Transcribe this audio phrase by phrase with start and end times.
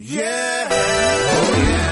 [0.00, 0.68] Yeah.
[0.70, 1.88] Oh yeah.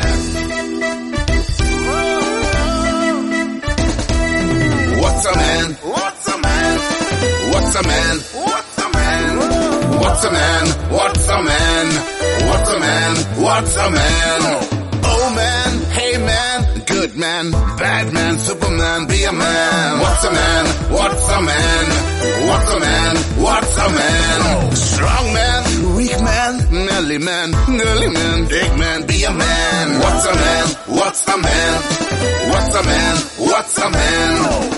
[5.01, 5.75] What's a man?
[5.83, 6.79] What's a man?
[7.51, 8.17] What's a man?
[8.47, 9.27] What's a man?
[9.99, 10.67] What's a man?
[10.93, 11.87] What's a man?
[12.47, 13.17] What's a man?
[13.43, 14.41] What's a man?
[15.03, 19.99] Oh man, hey man, good man, bad man, superman, be a man.
[20.01, 20.67] What's a man?
[20.93, 21.87] What's a man?
[22.47, 23.17] What's a man?
[23.43, 24.77] What's a man?
[24.77, 25.96] Strong man,
[27.05, 30.01] man, man, big man, be a man.
[30.01, 30.67] What's a man?
[30.87, 31.83] What's a man?
[32.49, 33.17] What's a man?
[33.37, 34.77] What's a man?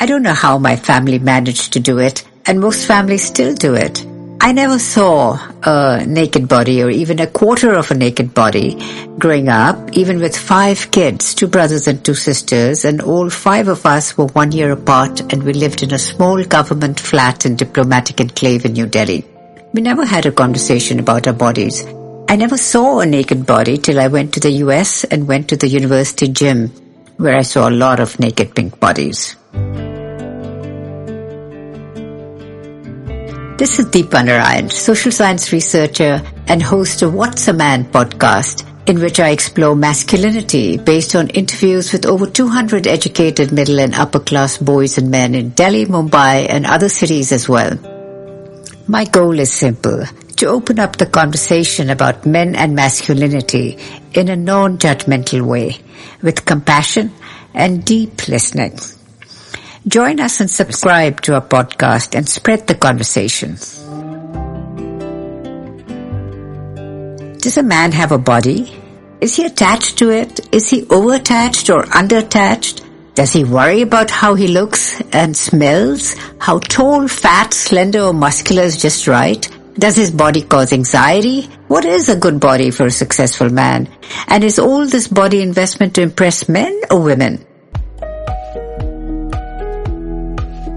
[0.00, 3.74] I don't know how my family managed to do it, and most families still do
[3.74, 4.04] it.
[4.40, 8.78] I never saw a naked body or even a quarter of a naked body
[9.18, 13.84] growing up, even with five kids, two brothers and two sisters, and all five of
[13.86, 18.20] us were one year apart and we lived in a small government flat in diplomatic
[18.20, 19.24] enclave in New Delhi.
[19.72, 21.84] We never had a conversation about our bodies.
[22.28, 25.56] I never saw a naked body till I went to the US and went to
[25.56, 26.68] the university gym
[27.16, 29.36] where I saw a lot of naked pink bodies.
[33.58, 39.00] This is Deepa Narayan, social science researcher and host of What's a Man podcast, in
[39.00, 44.58] which I explore masculinity based on interviews with over 200 educated middle and upper class
[44.58, 47.78] boys and men in Delhi, Mumbai and other cities as well.
[48.88, 50.04] My goal is simple,
[50.36, 53.78] to open up the conversation about men and masculinity
[54.12, 55.80] in a non-judgmental way,
[56.20, 57.10] with compassion
[57.54, 58.78] and deep listening.
[59.88, 63.54] Join us and subscribe to our podcast and spread the conversation.
[67.38, 68.76] Does a man have a body?
[69.20, 70.52] Is he attached to it?
[70.52, 72.82] Is he over-attached or under-attached?
[73.14, 76.16] Does he worry about how he looks and smells?
[76.40, 79.48] How tall, fat, slender or muscular is just right?
[79.74, 81.42] Does his body cause anxiety?
[81.68, 83.88] What is a good body for a successful man?
[84.26, 87.46] And is all this body investment to impress men or women?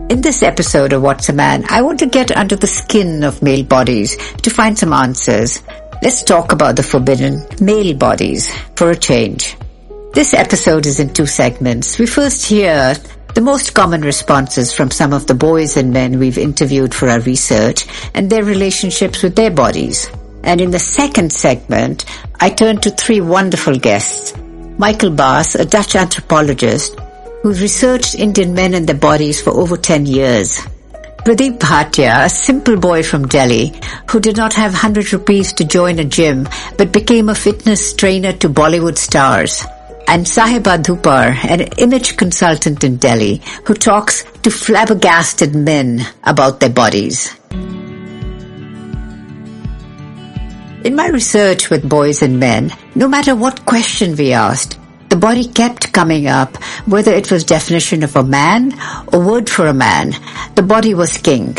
[0.10, 3.44] In this episode of What's a Man, I want to get under the skin of
[3.44, 5.62] male bodies to find some answers.
[6.02, 9.56] Let's talk about the forbidden male bodies for a change.
[10.16, 12.00] This episode is in two segments.
[12.00, 12.96] We first hear
[13.36, 17.20] the most common responses from some of the boys and men we've interviewed for our
[17.20, 20.10] research and their relationships with their bodies.
[20.44, 22.06] And in the second segment,
[22.40, 24.36] I turn to three wonderful guests.
[24.80, 26.98] Michael Baas, a Dutch anthropologist
[27.42, 30.60] who's researched Indian men and their bodies for over 10 years.
[31.26, 33.74] Pradeep Bhatia, a simple boy from Delhi
[34.10, 36.48] who did not have 100 rupees to join a gym
[36.78, 39.64] but became a fitness trainer to Bollywood stars.
[40.08, 46.72] And Sahiba Dhupar, an image consultant in Delhi who talks to flabbergasted men about their
[46.72, 47.36] bodies.
[50.82, 54.79] In my research with boys and men, no matter what question we asked,
[55.10, 56.56] the body kept coming up,
[56.86, 58.74] whether it was definition of a man
[59.12, 60.14] or word for a man.
[60.56, 61.56] The body was king.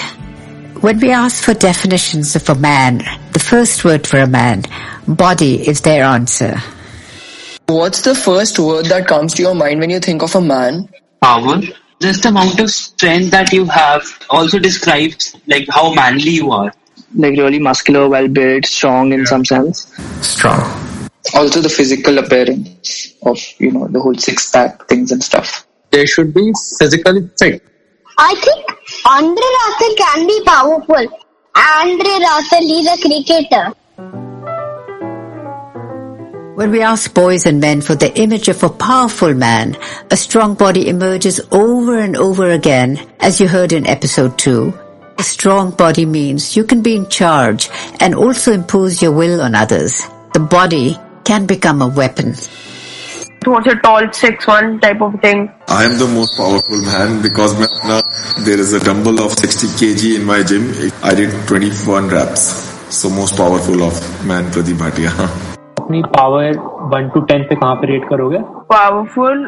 [0.81, 2.99] When we ask for definitions of a man,
[3.33, 4.63] the first word for a man,
[5.07, 6.57] body is their answer.
[7.67, 10.89] What's the first word that comes to your mind when you think of a man?
[11.21, 11.61] Power.
[12.01, 16.73] Just the amount of strength that you have also describes like how manly you are.
[17.15, 19.93] Like really muscular, well built, strong in some sense.
[20.23, 20.90] Strong
[21.35, 25.67] also the physical appearance of you know the whole six pack things and stuff.
[25.91, 27.63] They should be physically fit.
[28.19, 28.67] I think
[29.07, 31.07] Andre Russell can be powerful.
[31.57, 33.75] Andre Russell is a cricketer.
[36.61, 39.79] When we ask boys and men for the image of a powerful man,
[40.11, 44.73] a strong body emerges over and over again, as you heard in episode 2.
[45.19, 49.55] A strong body means you can be in charge and also impose your will on
[49.55, 50.07] others.
[50.35, 50.99] The body
[51.30, 52.36] can become a weapon.
[53.42, 55.50] Towards a tall six one type of thing.
[55.68, 57.58] I am the most powerful man because
[58.46, 60.70] there is a dumbbell of 60 kg in my gym.
[61.04, 62.48] I did 21 reps.
[62.90, 65.12] So most powerful of man Pradeep Bhatia.
[65.86, 66.58] अपनी power
[66.92, 68.38] one two ten पे कहाँ पे rate करोगे
[68.70, 69.44] powerful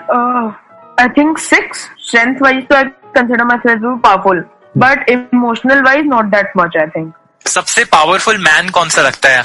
[1.02, 2.84] I think six strength wise तो I
[3.16, 4.44] consider my self powerful
[4.84, 7.14] but emotional wise not that much I think
[7.46, 9.44] सबसे powerful man कौन सा लगता है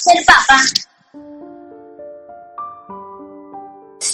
[0.00, 0.58] सिर्फ पापा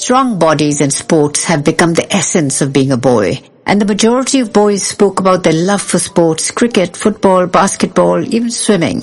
[0.05, 3.41] Strong bodies and sports have become the essence of being a boy.
[3.65, 8.51] And the majority of boys spoke about their love for sports, cricket, football, basketball, even
[8.51, 9.01] swimming.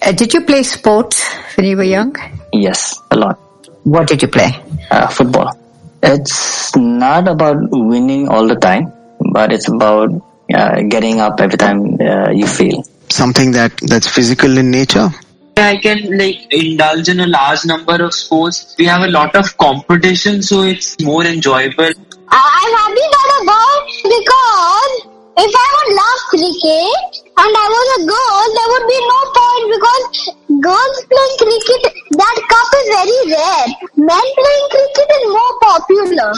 [0.00, 2.14] Uh, did you play sports when you were young?
[2.52, 3.40] Yes, a lot.
[3.82, 4.52] What did you play?
[4.88, 5.58] Uh, football.
[6.00, 8.92] It's it's not about winning all the time,
[9.32, 10.10] but it's about
[10.54, 12.84] uh, getting up every time uh, you fail.
[13.08, 15.08] Something that that's physical in nature.
[15.58, 18.74] I can like indulge in a large number of sports.
[18.78, 21.92] We have a lot of competition, so it's more enjoyable.
[22.30, 24.94] I'm happy that about because
[25.38, 29.64] if I would love cricket and I was a girl, there would be no point
[29.74, 30.04] because
[30.60, 33.66] girls playing cricket, that cup is very rare.
[33.96, 36.32] Men playing cricket is more popular.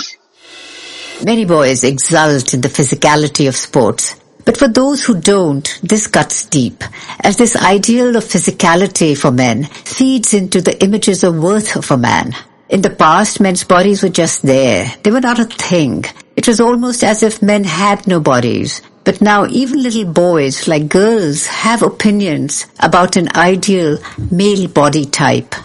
[1.25, 4.19] Many boys exult in the physicality of sports.
[4.50, 6.83] But for those who don't, this cuts deep,
[7.21, 11.97] as this ideal of physicality for men feeds into the images of worth of a
[11.97, 12.35] man.
[12.69, 14.91] In the past, men's bodies were just there.
[15.03, 16.06] They were not a thing.
[16.35, 18.81] It was almost as if men had no bodies.
[19.03, 24.00] But now even little boys, like girls, have opinions about an ideal
[24.31, 25.56] male body type.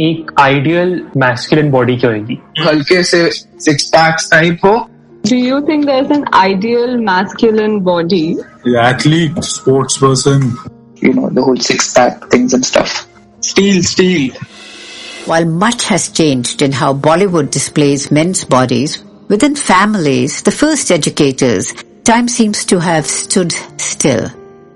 [0.00, 3.20] एक ideal masculine body क्या होगी हल्के से
[3.66, 4.74] six packs type हो
[5.31, 8.35] do you think there's an ideal masculine body?
[8.65, 10.57] The athlete, sports person.
[10.95, 13.07] You know, the whole six pack things and stuff.
[13.39, 14.33] Steel, steel.
[15.23, 21.73] While much has changed in how Bollywood displays men's bodies, within families, the first educators,
[22.03, 24.29] time seems to have stood still.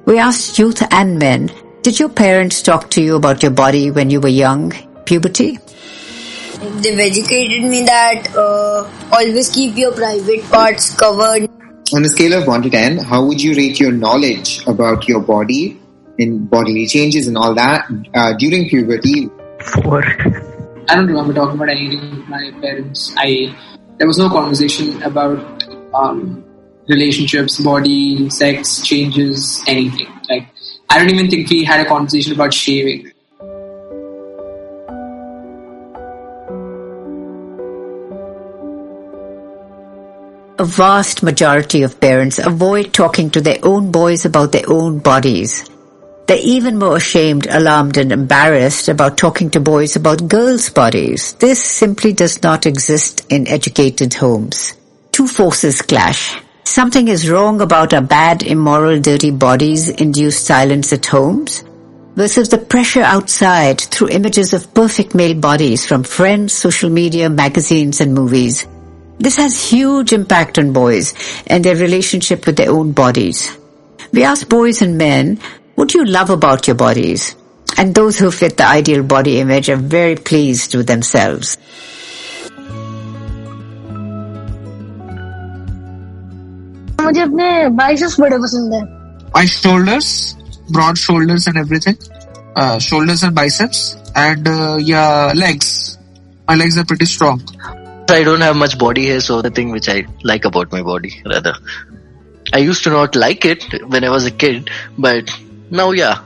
[0.06, 1.51] We asked youth and men,
[1.81, 4.72] did your parents talk to you about your body when you were young,
[5.04, 5.60] puberty?
[6.81, 11.50] They've educated me that uh, always keep your private parts covered.
[11.94, 15.21] On a scale of 1 to 10, how would you rate your knowledge about your
[15.21, 15.79] body
[16.17, 19.29] in bodily changes and all that uh, during puberty?
[19.59, 20.03] Four.
[20.88, 23.13] I don't remember talking about anything with my parents.
[23.17, 23.56] I
[23.97, 25.63] there was no conversation about
[25.94, 26.44] um,
[26.88, 30.07] relationships, body, sex, changes, anything.
[30.29, 30.47] Like
[30.89, 33.12] I don't even think we had a conversation about shaving.
[40.65, 45.69] Vast majority of parents avoid talking to their own boys about their own bodies.
[46.27, 51.33] They're even more ashamed, alarmed and embarrassed about talking to boys about girls' bodies.
[51.33, 54.73] This simply does not exist in educated homes.
[55.12, 56.41] Two forces clash.
[56.63, 61.63] Something is wrong about our bad, immoral, dirty bodies induced silence at homes
[62.15, 68.01] versus the pressure outside through images of perfect male bodies from friends, social media, magazines
[68.01, 68.65] and movies.
[69.19, 71.14] This has huge impact on boys
[71.47, 73.55] and their relationship with their own bodies.
[74.12, 75.38] We ask boys and men,
[75.75, 77.35] what do you love about your bodies?
[77.76, 81.58] And those who fit the ideal body image are very pleased with themselves.
[87.11, 88.82] मुझे अपने biceps बड़े पसंद है
[89.37, 90.06] My shoulders,
[90.76, 91.97] broad shoulders and everything.
[92.56, 95.99] Uh, shoulders and biceps and uh, yeah, legs.
[96.49, 97.41] My legs are pretty strong.
[98.10, 101.22] I don't have much body hair, so the thing which I like about my body,
[101.25, 101.56] rather.
[102.54, 105.30] I used to not like it when I was a kid, but
[105.72, 106.22] now, yeah.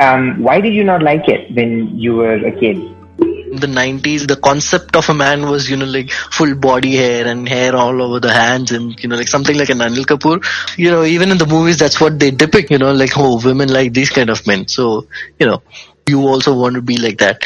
[0.00, 2.76] Um, why did you not like it when you were a kid?
[3.18, 7.26] In the 90s, the concept of a man was, you know, like full body hair
[7.26, 10.44] and hair all over the hands and, you know, like something like an Anil Kapoor.
[10.78, 13.68] You know, even in the movies, that's what they depict, you know, like, oh, women
[13.72, 14.68] like these kind of men.
[14.68, 15.06] So,
[15.38, 15.62] you know,
[16.06, 17.42] you also want to be like that.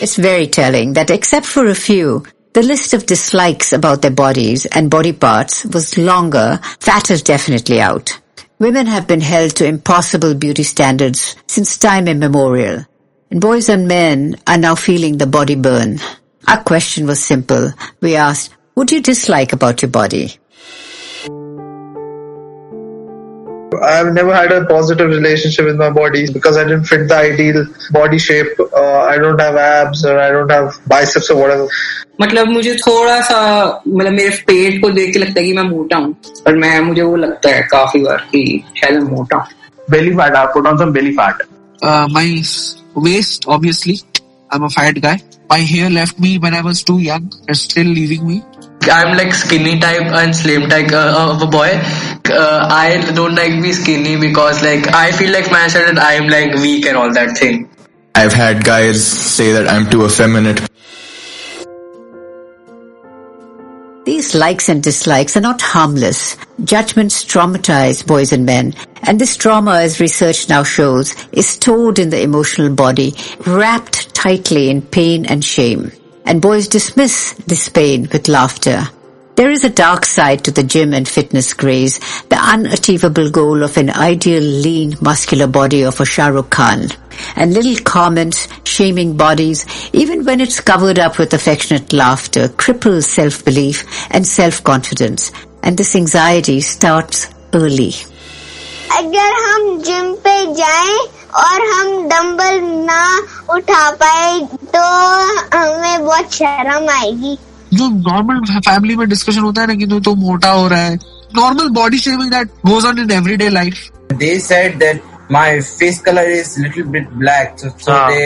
[0.00, 4.66] It's very telling that except for a few, the list of dislikes about their bodies
[4.66, 6.60] and body parts was longer.
[6.80, 8.20] Fat is definitely out.
[8.58, 12.86] Women have been held to impossible beauty standards since time immemorial.
[13.30, 15.98] And boys and men are now feeling the body burn.
[16.46, 17.72] Our question was simple.
[18.00, 20.36] We asked, what do you dislike about your body?
[23.83, 27.65] I've never had a positive relationship with my body because I didn't fit the ideal
[27.91, 28.59] body shape.
[28.59, 31.67] Uh, I don't have abs or I don't have biceps or whatever.
[32.21, 33.39] मतलब मुझे थोड़ा सा
[33.87, 36.15] मतलब मेरे पेट को देख के लगता है कि मैं मोटा हूँ
[36.47, 38.41] और मैं मुझे वो लगता है काफी बार कि
[38.77, 39.45] शायद मैं मोटा हूँ
[39.91, 40.35] Belly fat.
[40.37, 41.43] I put on some belly fat.
[41.89, 43.93] uh, my s- waist obviously
[44.51, 45.13] I'm a fat guy
[45.51, 48.39] my hair left me when I was too young it's still leaving me
[48.95, 51.69] I'm like skinny type and slim type uh, of a boy.
[52.30, 56.54] Uh, I don't like be skinny because like I feel like myself that I'm like
[56.54, 57.68] weak and all that thing.
[58.14, 60.60] I've had guys say that I'm too effeminate.
[64.04, 66.36] These likes and dislikes are not harmless.
[66.64, 68.74] Judgments traumatize boys and men,
[69.04, 73.14] and this trauma, as research now shows, is stored in the emotional body,
[73.46, 75.92] wrapped tightly in pain and shame.
[76.26, 78.88] And boys dismiss this pain with laughter.
[79.35, 81.99] There is a dark side to the gym and fitness craze,
[82.29, 86.87] the unachievable goal of an ideal lean muscular body of a Shah Rukh Khan.
[87.35, 93.85] And little comments shaming bodies, even when it's covered up with affectionate laughter, cripples self-belief
[94.09, 95.31] and self-confidence.
[95.61, 97.93] And this anxiety starts early.
[98.97, 100.97] अगर हम gym पे जाएं
[101.43, 103.03] और हम dumbbell ना
[103.53, 104.39] उठा पाए
[104.75, 104.83] तो
[105.57, 107.37] हमें बहुत शर्म आएगी
[107.80, 110.96] जो नॉर्मल फैमिली में डिस्कशन होता है ना कि तू तो मोटा हो रहा है
[111.36, 113.90] normal body shaming that goes on in everyday life
[114.22, 118.00] They said that my face color is little bit black, so, so Ah.
[118.10, 118.24] they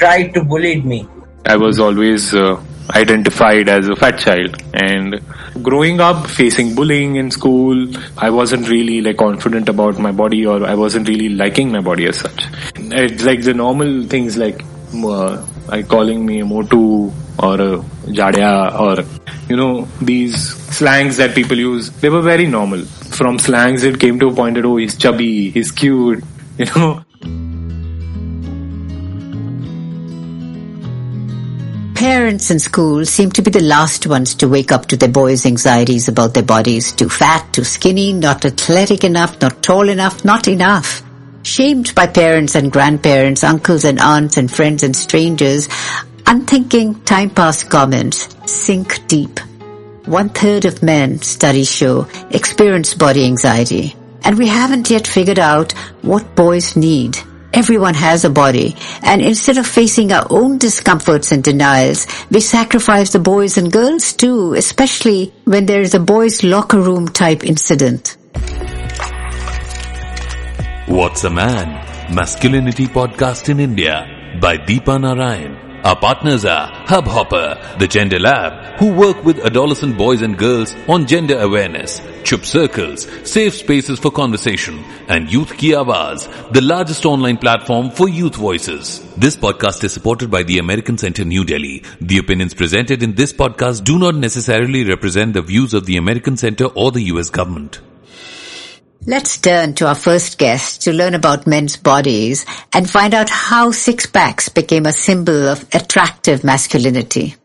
[0.00, 0.96] tried to bully me.
[1.52, 2.48] I was always uh,
[3.02, 5.16] identified as a fat child and
[5.68, 7.84] growing up facing bullying in school
[8.26, 12.08] I wasn't really like confident about my body or I wasn't really liking my body
[12.12, 12.44] as such
[13.04, 14.62] it's like the normal things like
[15.14, 15.30] uh,
[15.72, 16.82] like calling me a motu
[17.38, 17.78] or a
[18.18, 19.04] jadya or
[19.48, 20.36] you know these
[20.76, 22.84] slangs that people use they were very normal
[23.18, 26.22] from slangs it came to a point that oh he's chubby he's cute
[26.58, 27.04] you know
[31.98, 35.44] Parents and schools seem to be the last ones to wake up to their boys'
[35.44, 36.92] anxieties about their bodies.
[36.92, 41.02] Too fat, too skinny, not athletic enough, not tall enough, not enough.
[41.42, 45.68] Shamed by parents and grandparents, uncles and aunts and friends and strangers,
[46.28, 49.40] unthinking time pass comments sink deep.
[50.04, 53.96] One third of men, studies show, experience body anxiety.
[54.24, 57.16] And we haven't yet figured out what boys need.
[57.54, 63.10] Everyone has a body, and instead of facing our own discomforts and denials, we sacrifice
[63.12, 68.18] the boys and girls too, especially when there is a boys' locker room type incident.
[70.86, 72.14] What's a Man?
[72.14, 74.06] Masculinity Podcast in India
[74.42, 75.67] by Deepa Narayan.
[75.84, 81.06] Our partners are Hubhopper, the Gender Lab, who work with adolescent boys and girls on
[81.06, 87.36] gender awareness, Chup Circles, safe spaces for conversation, and Youth Ki Awaaz, the largest online
[87.36, 89.06] platform for youth voices.
[89.16, 91.84] This podcast is supported by the American Center New Delhi.
[92.00, 96.36] The opinions presented in this podcast do not necessarily represent the views of the American
[96.36, 97.80] Center or the US government.
[99.06, 103.70] Let's turn to our first guest to learn about men's bodies and find out how
[103.70, 107.36] six packs became a symbol of attractive masculinity.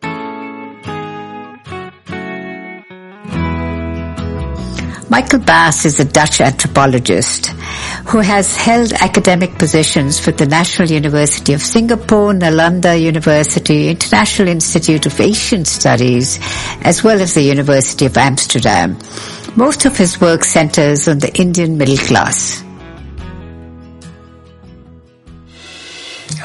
[5.09, 7.47] Michael Baas is a Dutch anthropologist
[8.07, 15.05] who has held academic positions with the National University of Singapore, Nalanda University, International Institute
[15.05, 16.39] of Asian Studies,
[16.81, 18.97] as well as the University of Amsterdam.
[19.55, 22.63] Most of his work centers on the Indian middle class.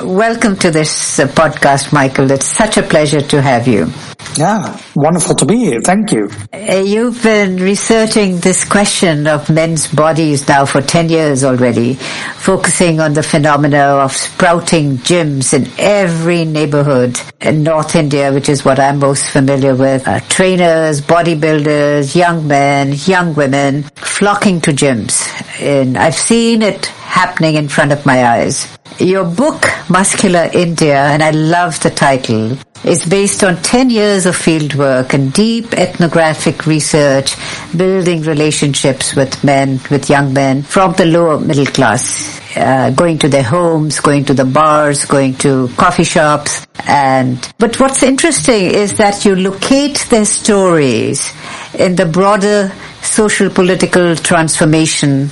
[0.03, 2.31] Welcome to this uh, podcast, Michael.
[2.31, 3.91] It's such a pleasure to have you.
[4.37, 5.81] Yeah, wonderful to be here.
[5.81, 6.31] Thank you.
[6.53, 13.01] Uh, You've been researching this question of men's bodies now for 10 years already, focusing
[13.01, 18.79] on the phenomena of sprouting gyms in every neighborhood in North India, which is what
[18.79, 20.07] I'm most familiar with.
[20.07, 25.27] Uh, trainers, bodybuilders, young men, young women flocking to gyms.
[25.61, 28.69] And I've seen it happening in front of my eyes.
[29.01, 32.57] Your book, Muscular India, and I love the title,
[32.89, 37.37] is based on 10 years of field work and deep ethnographic research,
[37.77, 43.29] building relationships with men, with young men from the lower middle class, uh, going to
[43.29, 46.67] their homes, going to the bars, going to coffee shops.
[46.87, 51.31] And, but what's interesting is that you locate their stories
[51.79, 55.29] in the broader social political transformation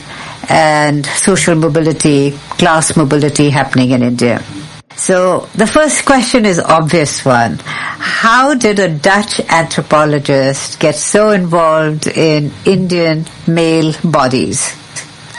[0.51, 4.45] and social mobility, class mobility happening in India.
[4.95, 7.59] So the first question is obvious one.
[7.65, 14.75] How did a Dutch anthropologist get so involved in Indian male bodies?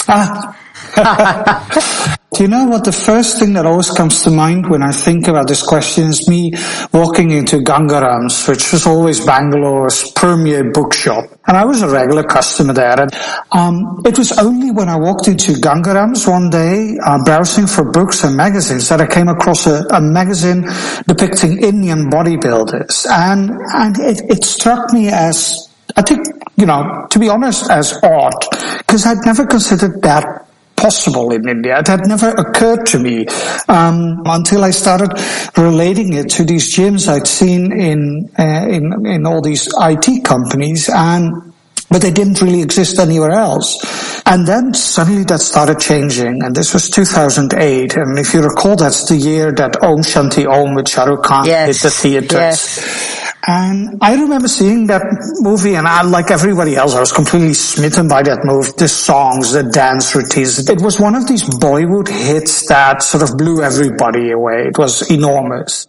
[0.08, 0.54] Ah.
[2.38, 5.28] Do you know what the first thing that always comes to mind when I think
[5.28, 6.54] about this question is me
[6.94, 11.26] walking into Gangaram's, which was always Bangalore's premier bookshop.
[11.48, 13.02] And I was a regular customer there.
[13.02, 13.12] And
[13.54, 18.24] um, it was only when I walked into Gangaram's one day, uh, browsing for books
[18.24, 20.62] and magazines, that I came across a, a magazine
[21.08, 23.08] depicting Indian bodybuilders.
[23.10, 27.98] And, and it, it struck me as, I think, you know, to be honest, as
[28.04, 28.46] odd,
[28.78, 30.47] because I'd never considered that
[30.78, 31.80] possible in India.
[31.80, 33.26] It had never occurred to me
[33.68, 35.12] um, until I started
[35.58, 40.90] relating it to these gyms I'd seen in uh, in in all these IT companies
[40.94, 41.54] and.
[41.90, 43.80] But they didn't really exist anywhere else.
[44.26, 46.44] And then suddenly that started changing.
[46.44, 47.96] And this was 2008.
[47.96, 51.46] And if you recall, that's the year that Om Shanti Om with Shah Rukh Khan
[51.46, 51.68] Yes.
[51.68, 52.34] hit the theaters.
[52.34, 53.27] Yes.
[53.50, 55.04] And I remember seeing that
[55.40, 58.72] movie and I, like everybody else, I was completely smitten by that movie.
[58.78, 60.68] The songs, the dance routines.
[60.68, 64.68] It was one of these Bollywood hits that sort of blew everybody away.
[64.68, 65.88] It was enormous.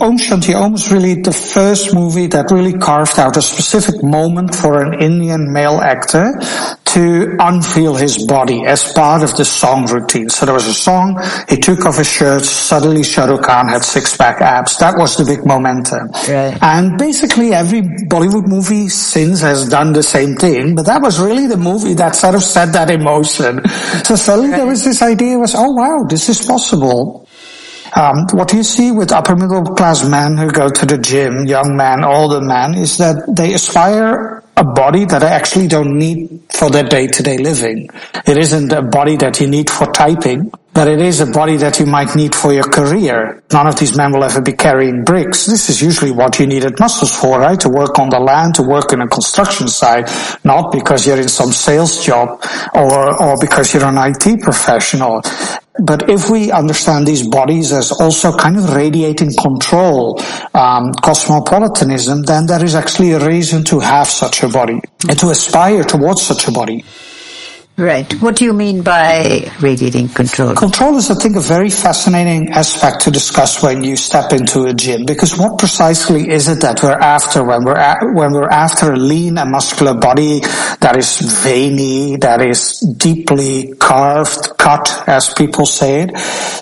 [0.00, 4.54] Om Shanti Om was really the first movie that really carved out a specific moment
[4.54, 6.30] for an Indian male actor
[6.94, 10.28] to unfeel his body as part of the song routine.
[10.28, 13.84] So there was a song, he took off his shirt, suddenly Shah Rukh Khan had
[13.84, 14.78] six pack abs.
[14.78, 16.08] That was the big momentum.
[16.28, 16.58] Right.
[16.60, 21.46] And basically every Bollywood movie since has done the same thing, but that was really
[21.46, 23.66] the movie that sort of set that in motion.
[24.04, 27.26] So suddenly there was this idea was, oh wow, this is possible.
[27.94, 31.76] Um, what you see with upper middle class men who go to the gym, young
[31.76, 36.68] men, older men, is that they aspire a body that they actually don't need for
[36.68, 37.88] their day to day living.
[38.26, 41.80] It isn't a body that you need for typing, but it is a body that
[41.80, 43.42] you might need for your career.
[43.50, 45.46] None of these men will ever be carrying bricks.
[45.46, 47.58] This is usually what you needed muscles for, right?
[47.60, 50.08] To work on the land, to work in a construction site,
[50.44, 55.22] not because you're in some sales job or, or because you're an IT professional.
[55.82, 60.20] But if we understand these bodies as also kind of radiating control,
[60.54, 65.30] um, cosmopolitanism, then there is actually a reason to have such a body and to
[65.30, 66.84] aspire towards such a body.
[67.80, 68.12] Right.
[68.20, 70.54] What do you mean by radiating control?
[70.54, 74.74] Control is, I think, a very fascinating aspect to discuss when you step into a
[74.74, 77.80] gym, because what precisely is it that we're after when we're
[78.12, 80.40] when we're after a lean and muscular body
[80.80, 86.10] that is veiny, that is deeply carved, cut, as people say it?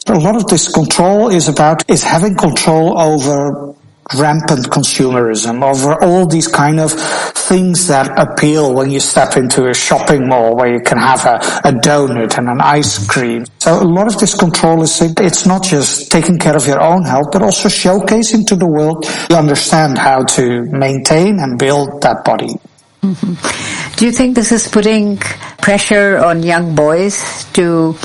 [0.09, 3.75] A lot of this control is about is having control over
[4.17, 9.75] rampant consumerism over all these kind of things that appeal when you step into a
[9.75, 11.37] shopping mall where you can have a,
[11.69, 13.45] a donut and an ice cream.
[13.59, 17.05] So a lot of this control is, it's not just taking care of your own
[17.05, 22.25] health, but also showcasing to the world you understand how to maintain and build that
[22.25, 22.55] body.
[23.03, 23.97] Mm-hmm.
[23.97, 25.19] Do you think this is putting
[25.61, 27.97] pressure on young boys to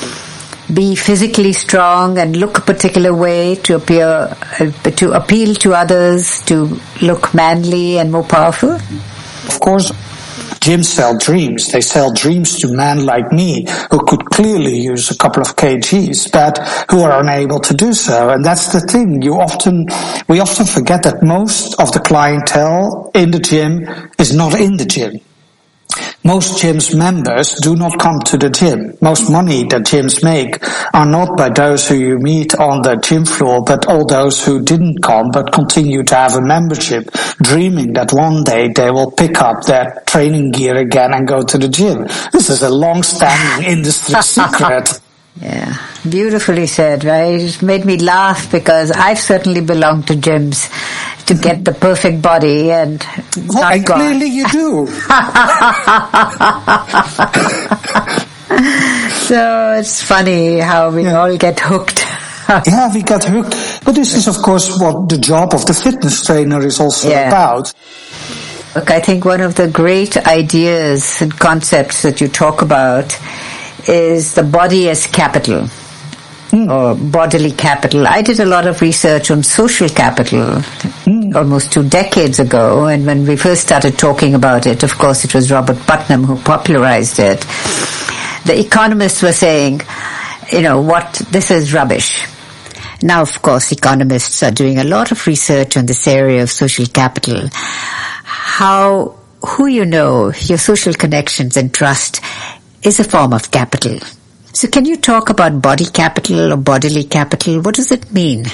[0.73, 6.41] be physically strong and look a particular way to appear uh, to appeal to others
[6.45, 8.71] to look manly and more powerful?
[8.71, 9.91] Of course,
[10.63, 11.71] gyms sell dreams.
[11.71, 16.31] They sell dreams to men like me who could clearly use a couple of kgs,
[16.31, 16.57] but
[16.89, 18.29] who are unable to do so.
[18.29, 19.21] And that's the thing.
[19.21, 19.87] You often,
[20.29, 24.85] we often forget that most of the clientele in the gym is not in the
[24.85, 25.19] gym.
[26.25, 28.97] Most gyms members do not come to the gym.
[29.01, 30.57] Most money that gyms make
[30.93, 34.63] are not by those who you meet on the gym floor, but all those who
[34.63, 39.41] didn't come but continue to have a membership, dreaming that one day they will pick
[39.41, 42.03] up their training gear again and go to the gym.
[42.31, 45.01] This is a long-standing industry secret.
[45.41, 45.75] Yeah,
[46.07, 47.41] beautifully said, right?
[47.41, 50.69] It made me laugh because I've certainly belonged to gyms
[51.25, 53.97] to get the perfect body and oh, well, not and gone.
[53.99, 54.87] clearly you do.
[59.27, 62.05] so it's funny how we all get hooked.
[62.67, 63.55] yeah, we got hooked.
[63.85, 67.27] But this is, of course, what the job of the fitness trainer is also Yeah.
[67.29, 67.73] about.
[68.75, 73.17] Look, I think one of the great ideas and concepts that you talk about
[73.87, 75.67] is the body as capital
[76.53, 76.69] hmm.
[76.69, 78.07] or bodily capital.
[78.07, 81.35] I did a lot of research on social capital hmm.
[81.35, 85.33] almost two decades ago, and when we first started talking about it, of course, it
[85.33, 87.41] was Robert Putnam who popularized it.
[88.45, 89.81] The economists were saying,
[90.51, 92.27] you know, what, this is rubbish.
[93.01, 96.85] Now, of course, economists are doing a lot of research on this area of social
[96.85, 97.49] capital.
[97.51, 102.21] How, who you know, your social connections and trust
[102.83, 103.97] is a form of capital.
[104.53, 107.61] So can you talk about body capital or bodily capital?
[107.61, 108.45] What does it mean?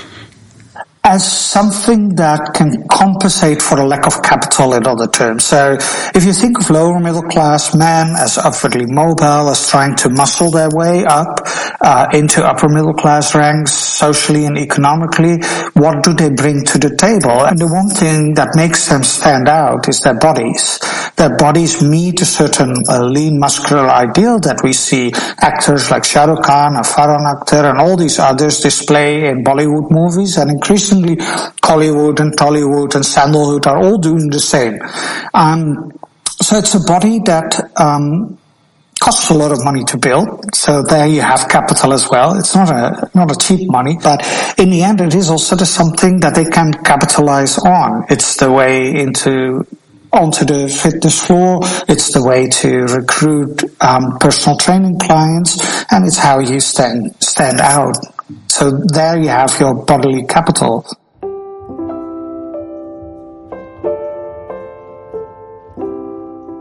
[1.04, 5.46] As something that can compensate for the lack of capital in other terms.
[5.46, 5.78] So
[6.14, 10.52] if you think of lower middle class men as upwardly mobile, as trying to muscle
[10.52, 11.40] their way up
[11.80, 15.40] uh, into upper middle class ranks socially and economically,
[15.74, 17.48] what do they bring to the table?
[17.48, 20.80] And the one thing that makes them stand out is their bodies.
[21.16, 26.26] Their bodies meet a certain uh, lean muscular ideal that we see actors like Shah
[26.26, 32.20] Rukh Khan, Farhan Akhtar and all these others display in Bollywood movies and increasingly Kollywood
[32.20, 34.80] and Tollywood and Sandalwood are all doing the same.
[36.42, 38.38] So it's a body that um,
[39.00, 40.56] costs a lot of money to build.
[40.56, 42.38] So there you have capital as well.
[42.38, 44.22] It's not a not a cheap money, but
[44.58, 48.06] in the end, it is also something that they can capitalize on.
[48.10, 49.66] It's the way into
[50.12, 51.60] onto the fitness floor.
[51.88, 55.60] It's the way to recruit um, personal training clients,
[55.92, 57.96] and it's how you stand stand out.
[58.48, 60.86] So there you have your bodily capital.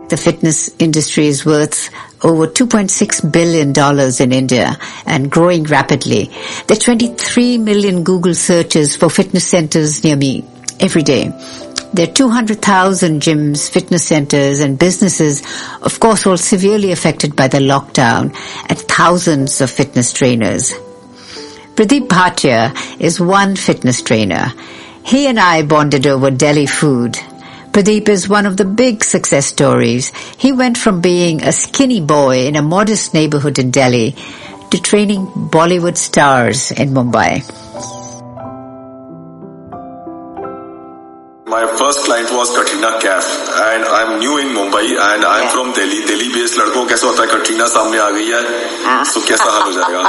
[0.09, 1.91] The fitness industry is worth
[2.25, 6.31] over $2.6 billion in India and growing rapidly.
[6.67, 10.47] There are 23 million Google searches for fitness centers near me
[10.81, 11.29] every day.
[11.93, 15.43] There are 200,000 gyms, fitness centers and businesses,
[15.83, 18.35] of course all severely affected by the lockdown
[18.71, 20.73] and thousands of fitness trainers.
[21.79, 24.53] Pradeep Bhatia is one fitness trainer.
[25.05, 27.13] He and I bonded over Delhi food.
[27.71, 30.09] Pradeep is one of the big success stories.
[30.37, 34.17] He went from being a skinny boy in a modest neighborhood in Delhi
[34.73, 37.47] to training Bollywood stars in Mumbai.
[41.49, 43.25] My first client was Katrina Kaif
[43.57, 45.53] and I'm new in Mumbai and I'm yeah.
[45.55, 46.05] from Delhi.
[46.05, 48.43] Delhi based लड़कों कैसा होता है कटरीना सामने आ गई है
[49.13, 50.03] so कैसा हाल हो जाएगा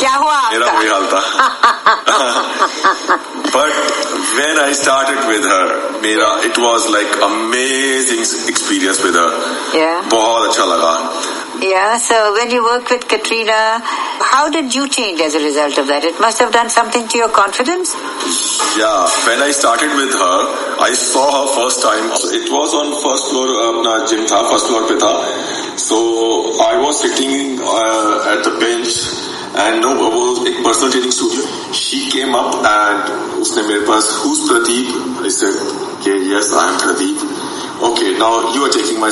[0.00, 1.20] क्या हुआ मेरा वही हाल था
[3.54, 3.72] but
[4.38, 5.66] when I started with her
[6.02, 8.22] मेरा it was like amazing
[8.54, 9.30] experience with her
[9.78, 10.02] Yeah.
[10.10, 10.94] बहुत अच्छा लगा
[11.61, 15.87] Yeah, so when you worked with Katrina, how did you change as a result of
[15.87, 16.03] that?
[16.03, 17.95] It must have done something to your confidence?
[18.77, 20.37] Yeah, when I started with her,
[20.79, 22.11] I saw her first time.
[22.35, 25.79] It was on first floor, अपना gym था, first floor पे था.
[25.79, 28.91] So I was sitting uh, at the bench
[29.55, 31.45] and no, वो एक personal training studio.
[31.71, 34.87] She came up and उसने मेरे पास, who's Pradeep?
[35.23, 35.55] I said,
[35.95, 37.17] okay, yes, I am Pradeep.
[37.91, 39.09] Okay, now you are taking my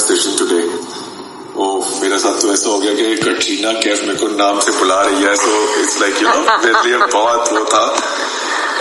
[1.59, 5.01] Session मेरे साथ तो ऐसा हो गया कि कटरीना कैफ मेरे को नाम से बुला
[5.03, 7.85] रही है so it's like you know मेरे लिए बहुत वो था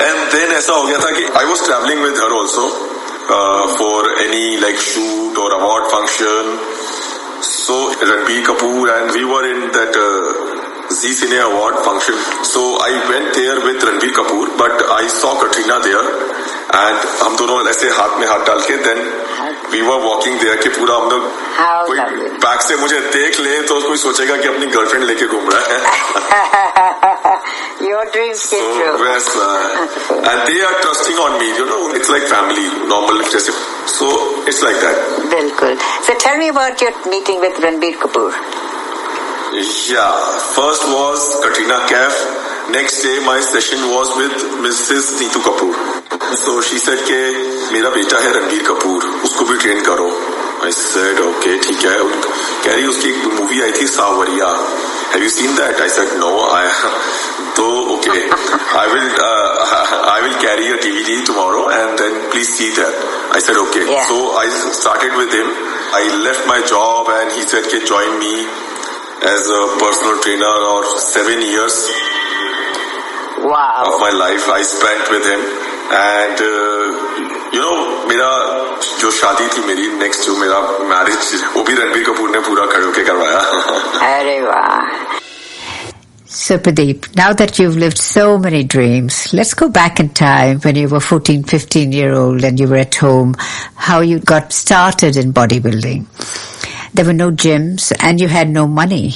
[0.02, 2.68] एंड देन ऐसा हो गया था कि I was travelling with her also
[3.80, 6.60] for any like shoot और award function
[7.44, 9.98] so Ranbir Kapoor and we were in that
[10.90, 12.16] Z Cine Award function.
[12.42, 16.06] So I went there with Ranbir Kapoor, but I saw Katrina there,
[16.80, 19.02] and हम दोनों ऐसे हाथ में हाथ डाल के then
[19.72, 21.24] we were walking there कि पूरा हम लोग
[21.88, 22.00] कोई
[22.46, 25.80] बैक से मुझे देख ले तो कोई सोचेगा कि अपनी गर्लफ्रेंड लेके घूम रहा है
[27.88, 29.06] Your dreams came So, true.
[29.08, 31.48] yes, uh, and they are trusting on me.
[31.58, 33.22] You know, it's like family, normal.
[33.34, 33.52] जैसे
[33.98, 34.08] So
[34.52, 34.98] it's like that.
[35.34, 35.76] Bilkul.
[36.08, 38.32] So tell me about your meeting with Ranbir Kapoor.
[39.94, 40.18] Yeah,
[40.58, 42.18] first was Katrina Kaif.
[42.71, 44.37] Next day my session was with
[44.67, 45.19] Mrs.
[45.21, 45.75] Neetu Kapoor.
[46.45, 47.19] So she said कि
[47.73, 50.09] मेरा बेटा है रणबीर कपूर उसको भी train करो
[50.69, 51.99] I said okay ठीक है
[52.65, 54.51] कह रही उसकी एक मूवी आई थी सावरिया
[55.13, 55.77] Have you seen that?
[55.77, 56.29] I said no.
[56.49, 56.65] I
[57.53, 57.65] so
[58.01, 58.23] okay.
[58.81, 62.95] I will uh, I will carry a DVD tomorrow and then please see that.
[63.37, 63.85] I said okay.
[64.09, 65.53] So I started with him.
[66.01, 68.33] I left my job and he said कि join me
[69.35, 71.77] as a personal trainer or seven years
[73.47, 73.85] wow.
[73.87, 75.43] of my life I spent with him
[75.93, 76.85] and uh,
[77.55, 77.77] you know
[78.09, 78.31] मेरा
[79.01, 80.61] जो शादी थी मेरी next जो मेरा
[80.93, 83.41] marriage वो भी रणबीर कपूर ने पूरा खड़े होके करवाया
[84.13, 85.19] Arey wah.
[86.35, 90.77] So Pradeep, now that you've lived so many dreams, let's go back in time when
[90.77, 93.35] you were 14, 15 year old and you were at home,
[93.75, 96.07] how you got started in bodybuilding.
[96.95, 99.13] There were no gyms and you had no money.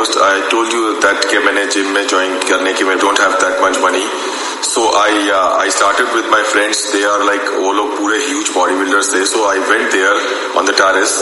[0.00, 3.34] was I told you that कि मैंने gym में join करने की मैं don't have
[3.40, 4.04] that much money
[4.68, 8.52] so I uh, I started with my friends they are like वो लोग पूरे huge
[8.56, 10.16] bodybuilders थे so I went there
[10.60, 11.16] on the terrace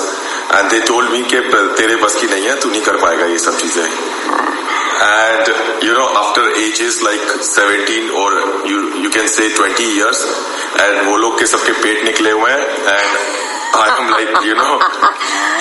[0.59, 1.41] and they told me कि
[1.81, 3.87] तेरे बस की नहीं है तू नहीं कर पाएगा ये सब चीजें
[5.05, 5.49] and
[5.85, 8.31] you know after ages like 17 or
[8.73, 10.25] you you can say 20 years
[10.85, 12.65] and वो लोग के सबके पेट निकले हुए हैं
[13.03, 13.35] and
[13.83, 14.73] I'm like you know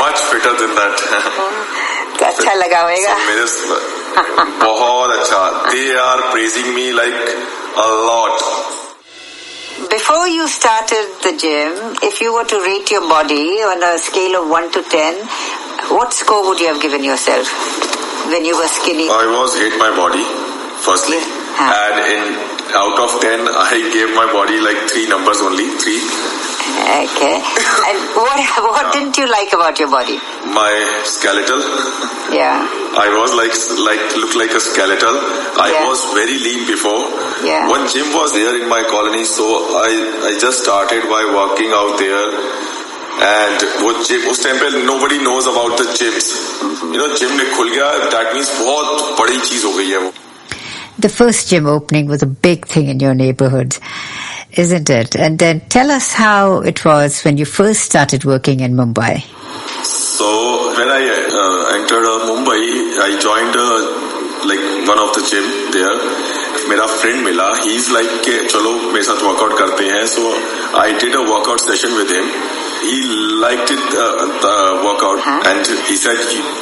[0.03, 1.96] much fitter than that तो
[2.27, 7.21] अच्छा लगा होगा So मेरे स- बहुत अच्छा they are praising me like
[7.85, 8.43] a lot
[9.91, 11.73] Before you started the gym,
[12.07, 15.17] if you were to rate your body on a scale of 1 to 10,
[15.97, 17.51] what score would you have given yourself
[18.33, 19.07] when you were skinny?
[19.15, 20.23] I was hate my body
[20.87, 21.19] firstly
[21.65, 22.23] and in
[22.83, 25.99] out of 10 I gave my body like three numbers only three
[26.67, 27.35] Okay.
[27.89, 28.39] And what,
[28.73, 30.17] what didn't you like about your body?
[30.55, 30.73] my
[31.05, 31.61] skeletal
[32.33, 32.61] Yeah.
[33.03, 33.53] I was like
[33.89, 35.15] like looked like a skeletal.
[35.65, 35.87] I Yeah.
[35.89, 37.03] was very lean before.
[37.49, 37.69] Yeah.
[37.69, 39.45] One gym was there in my colony, so
[39.83, 39.89] I
[40.29, 42.25] I just started by walking out there.
[43.29, 46.29] And वो gym उस time पे nobody knows about the gyms.
[46.93, 47.89] You know, gym ने खुल गया.
[48.15, 50.11] That means बहुत बड़ी चीज हो गई है वो.
[51.07, 53.77] The first gym opening was a big thing in your neighborhood,
[54.51, 55.15] isn't it?
[55.15, 59.23] And then tell us how it was when you first started working in Mumbai.
[59.83, 60.27] So
[60.77, 62.61] when I uh, entered uh, Mumbai,
[63.07, 65.97] I joined uh, like one of the gym there.
[66.69, 70.21] मेरा friend मिला he is like के चलो मेरे साथ workout करते हैं so
[70.81, 72.29] I did a workout session with him
[72.83, 72.95] he
[73.41, 76.19] liked it, uh, the workout, and he said,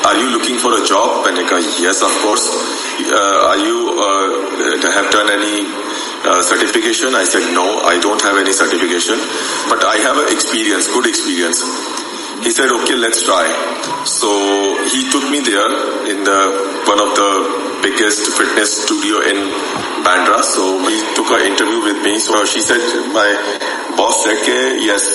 [0.09, 2.45] "Are you looking for a job?" And I go, "Yes, of course."
[3.19, 5.55] Uh, are you uh, have done any
[6.25, 7.15] uh, certification?
[7.15, 9.17] I said, "No, I don't have any certification,
[9.69, 11.63] but I have an experience, good experience."
[12.43, 13.45] He said, "Okay, let's try."
[14.05, 14.29] So
[14.93, 15.71] he took me there
[16.13, 16.39] in the
[16.85, 17.29] one of the
[17.81, 19.37] biggest fitness studio in
[20.05, 20.41] Bandra.
[20.43, 22.17] So he took an interview with me.
[22.19, 22.81] So she said,
[23.13, 23.29] my
[23.97, 25.05] boss said, okay, yes,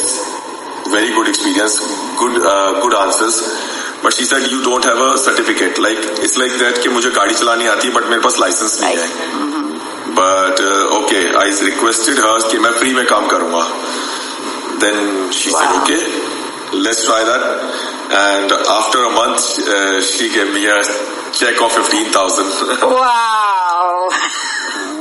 [0.91, 1.79] very good experience,
[2.19, 3.43] good uh, good answers.
[4.03, 5.79] But she said you don't have a certificate.
[5.79, 8.97] Like it's like that कि मुझे गाड़ी चलानी आती है but मेरे पास licence नहीं
[8.97, 9.60] है.
[10.21, 13.65] But uh, okay, I requested her कि मैं फ्री में काम करूंगा.
[14.81, 16.03] Then she said okay,
[16.87, 17.45] let's try that.
[18.23, 20.81] And after a month, uh, she gave me a
[21.33, 22.49] check of fifteen thousand.
[22.83, 24.09] Wow.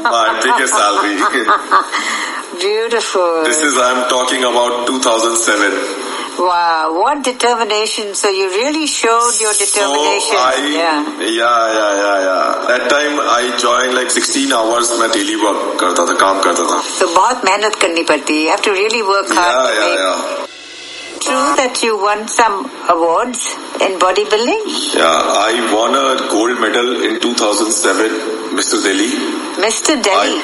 [0.04, 1.18] My biggest salary.
[2.60, 3.44] Beautiful.
[3.44, 6.09] This is I'm talking about 2007.
[6.40, 8.14] Wow, what determination.
[8.16, 10.36] So you really showed your determination.
[10.36, 11.20] So I, yeah.
[11.20, 12.68] yeah, yeah, yeah, yeah.
[12.72, 16.82] That time I joined like 16 hours मैं daily work करता था, काम करता था.
[17.00, 18.44] So बहुत मेहनत करनी पड़ती है.
[18.46, 19.54] You have to really work hard.
[19.54, 20.52] Yeah, to yeah, make- yeah.
[21.26, 22.58] True that you won some
[22.94, 23.40] awards
[23.86, 24.66] in bodybuilding?
[24.96, 28.12] Yeah, I won a gold medal in 2007,
[28.60, 28.82] Mr.
[28.84, 29.08] Delhi.
[29.64, 29.96] Mr.
[30.10, 30.42] Delhi.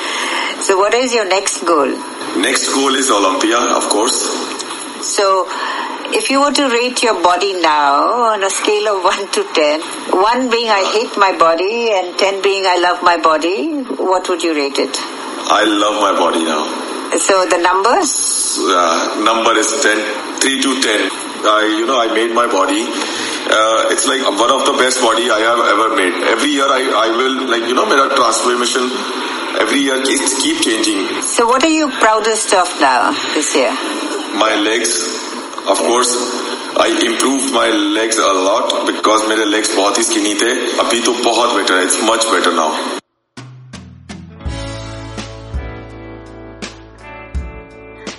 [0.67, 1.91] so what is your next goal?
[2.38, 4.17] Next goal is Olympia, of course.
[5.01, 5.27] So
[6.14, 9.81] if you were to rate your body now on a scale of 1 to 10,
[10.12, 14.42] 1 being I hate my body and 10 being I love my body, what would
[14.42, 14.97] you rate it?
[15.49, 16.87] I love my body now.
[17.19, 18.59] So the numbers?
[18.59, 21.11] Uh, number is 10, 3 to 10.
[21.47, 22.83] I, you know, I made my body.
[22.87, 26.14] Uh, it's like one of the best body I have ever made.
[26.35, 28.90] Every year I, I will, like, you know, my transformation,
[29.62, 31.23] every year it keep changing.
[31.23, 33.71] So what are you proudest of now this year?
[34.35, 35.25] My legs,
[35.67, 36.12] of course,
[36.77, 40.51] I improved my legs a lot because मेरे legs बहुत ही skinny थे.
[40.80, 41.86] अभी तो बहुत better है.
[41.86, 42.71] It's much better now.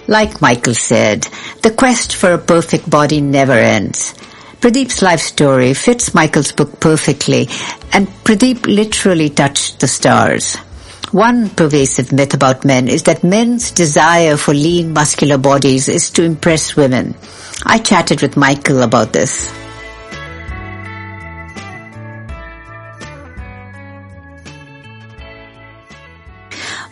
[0.08, 1.28] Like Michael said,
[1.62, 4.14] the quest for a perfect body never ends.
[4.60, 7.48] Pradeep's life story fits Michael's book perfectly,
[7.92, 10.56] and Pradeep literally touched the stars.
[11.11, 16.23] One pervasive myth about men is that men's desire for lean muscular bodies is to
[16.23, 17.15] impress women.
[17.65, 19.49] I chatted with Michael about this.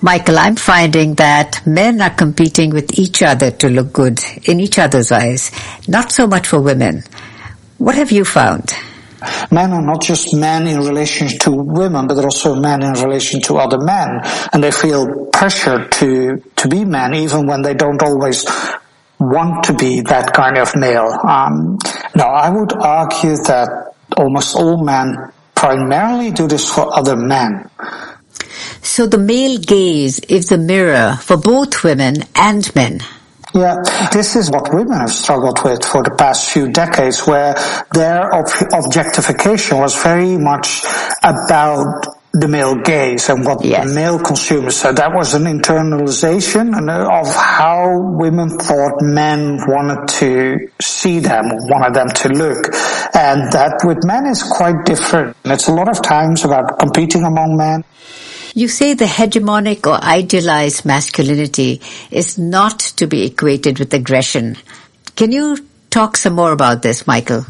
[0.02, 4.80] Michael, I'm finding that men are competing with each other to look good in each
[4.80, 5.52] other's eyes,
[5.90, 7.04] not so much for women.
[7.80, 8.72] What have you found?
[9.52, 13.42] Men are not just men in relation to women, but they're also men in relation
[13.42, 14.22] to other men.
[14.54, 18.46] And they feel pressure to, to be men even when they don't always
[19.20, 21.12] want to be that kind of male.
[21.24, 21.78] Um,
[22.16, 27.70] now, I would argue that almost all men primarily do this for other men.
[28.82, 33.00] So the male gaze is a mirror for both women and men.
[33.56, 33.78] Yeah,
[34.12, 37.56] this is what women have struggled with for the past few decades, where
[37.94, 40.84] their ob- objectification was very much
[41.24, 44.98] about the male gaze and what the male consumers said.
[44.98, 52.10] That was an internalization of how women thought men wanted to see them, wanted them
[52.10, 52.66] to look.
[53.16, 55.38] And that with men is quite different.
[55.46, 57.86] It's a lot of times about competing among men.
[58.58, 64.56] You say the hegemonic or idealized masculinity is not to be equated with aggression.
[65.18, 65.58] Can you
[65.90, 67.46] talk some more about this, Michael?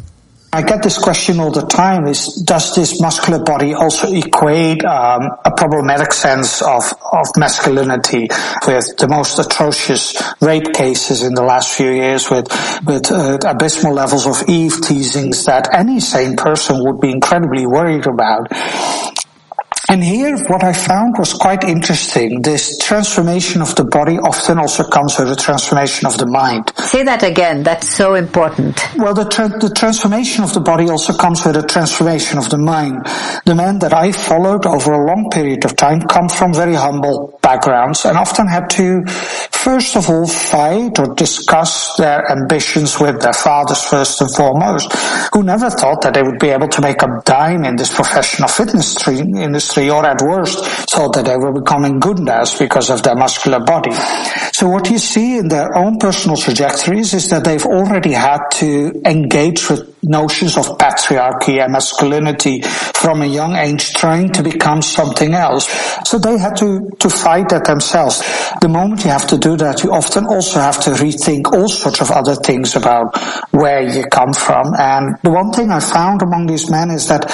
[0.51, 5.29] I get this question all the time is, does this muscular body also equate um,
[5.45, 8.27] a problematic sense of, of masculinity
[8.65, 12.47] with the most atrocious rape cases in the last few years with,
[12.83, 18.07] with uh, abysmal levels of eve teasings that any sane person would be incredibly worried
[18.07, 18.47] about?
[19.87, 22.41] And here what I found was quite interesting.
[22.41, 26.73] This transformation of the body often also comes with a transformation of the mind.
[26.77, 27.63] Say that again.
[27.63, 28.81] That's so important.
[28.97, 32.57] Well, the, tra- the transformation of the body also comes with a transformation of the
[32.57, 33.05] mind.
[33.45, 37.37] The men that I followed over a long period of time come from very humble
[37.43, 43.33] backgrounds and often had to, first of all, fight or discuss their ambitions with their
[43.33, 44.91] fathers first and foremost,
[45.31, 48.49] who never thought that they would be able to make a dime in this professional
[48.49, 49.21] fitness tre-
[49.77, 53.91] or at worst thought that they were becoming gundas because of their muscular body.
[54.57, 59.01] So what you see in their own personal trajectories is that they've already had to
[59.03, 65.33] engage with notions of patriarchy and masculinity from a young age trying to become something
[65.33, 65.67] else.
[66.07, 68.23] So they had to, to fight that themselves.
[68.61, 71.99] The moment you have to do that, you often also have to rethink all sorts
[71.99, 73.17] of other things about
[73.51, 74.73] where you come from.
[74.79, 77.27] And the one thing I found among these men is that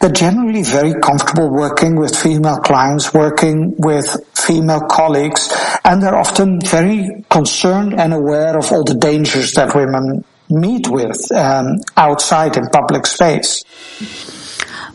[0.00, 5.52] they're generally very comfortable working with female clients, working with female colleagues,
[5.84, 11.30] and they're often very concerned and aware of all the dangers that women meet with
[11.32, 13.64] um, outside in public space.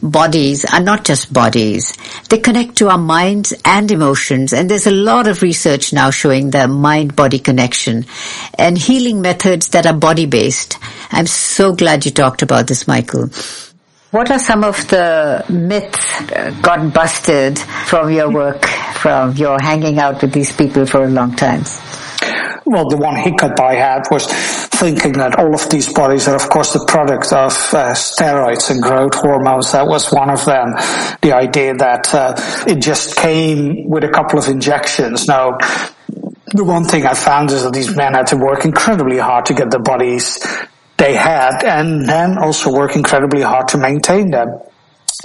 [0.01, 1.97] Bodies are not just bodies.
[2.29, 6.51] They connect to our minds and emotions and there's a lot of research now showing
[6.51, 8.05] the mind-body connection
[8.53, 10.77] and healing methods that are body-based.
[11.09, 13.29] I'm so glad you talked about this, Michael.
[14.11, 16.21] What are some of the myths
[16.61, 21.35] got busted from your work, from your hanging out with these people for a long
[21.35, 21.63] time?
[22.65, 26.49] Well, the one hiccup I had was thinking that all of these bodies are, of
[26.49, 29.73] course, the product of uh, steroids and growth hormones.
[29.73, 30.71] That was one of them.
[31.21, 32.33] The idea that uh,
[32.65, 35.27] it just came with a couple of injections.
[35.27, 35.57] Now,
[36.53, 39.53] the one thing I found is that these men had to work incredibly hard to
[39.53, 40.39] get the bodies
[40.97, 44.49] they had and then also work incredibly hard to maintain them.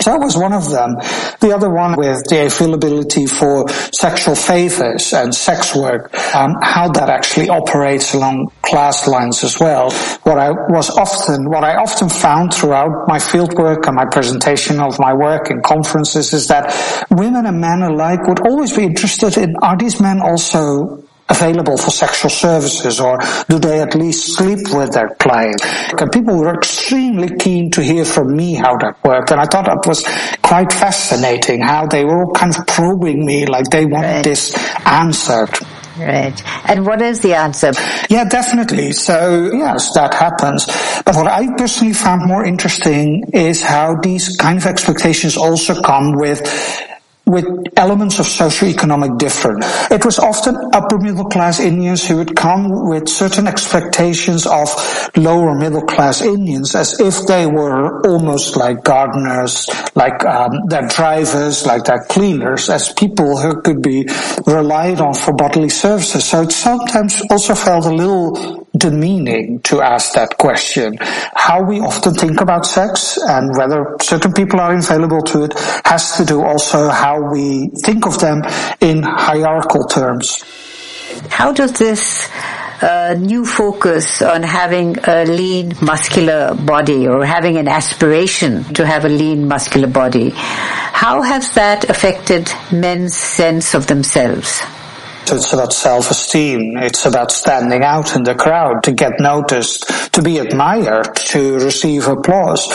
[0.01, 0.97] So that was one of them.
[1.41, 7.11] The other one with the availability for sexual favors and sex work, um, how that
[7.11, 9.91] actually operates along class lines as well.
[10.25, 14.81] What I was often, what I often found throughout my field work and my presentation
[14.81, 16.73] of my work in conferences is that
[17.11, 21.91] women and men alike would always be interested in, are these men also available for
[21.91, 23.19] sexual services or
[23.49, 25.61] do they at least sleep with their client?
[25.99, 29.67] And people were extremely keen to hear from me how that worked and I thought
[29.67, 30.05] that was
[30.43, 34.25] quite fascinating how they were all kind of probing me like they wanted right.
[34.25, 34.55] this
[34.87, 35.51] answered.
[35.99, 36.43] Right.
[36.69, 37.73] And what is the answer?
[38.09, 38.93] Yeah, definitely.
[38.93, 40.67] So yes, that happens.
[41.05, 46.15] But what I personally found more interesting is how these kind of expectations also come
[46.17, 46.41] with
[47.27, 49.65] with elements of socioeconomic difference.
[49.91, 54.69] It was often upper middle class Indians who would come with certain expectations of
[55.17, 61.65] lower middle class Indians as if they were almost like gardeners, like um, their drivers,
[61.67, 64.09] like their cleaners, as people who could be
[64.47, 66.25] relied on for bodily services.
[66.25, 70.97] So it sometimes also felt a little demeaning to ask that question.
[71.01, 76.17] How we often think about sex and whether certain people are available to it has
[76.17, 78.43] to do also how we think of them
[78.81, 80.43] in hierarchical terms.
[81.29, 82.31] How does this
[82.83, 89.05] uh, new focus on having a lean muscular body or having an aspiration to have
[89.05, 94.63] a lean muscular body, how has that affected men's sense of themselves?
[95.31, 96.77] It's about self-esteem.
[96.79, 102.09] It's about standing out in the crowd to get noticed, to be admired, to receive
[102.09, 102.67] applause.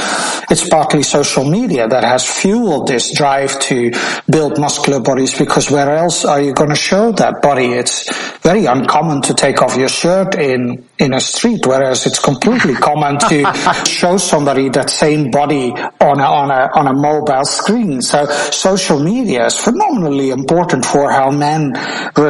[0.49, 3.91] It's partly social media that has fueled this drive to
[4.29, 7.73] build muscular bodies because where else are you going to show that body?
[7.73, 12.73] It's very uncommon to take off your shirt in in a street, whereas it's completely
[12.73, 13.43] common to
[13.85, 18.01] show somebody that same body on a, on a, on a mobile screen.
[18.01, 21.73] So social media is phenomenally important for how men